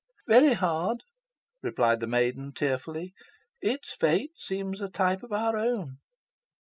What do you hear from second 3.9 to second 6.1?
fate seems a type of our own."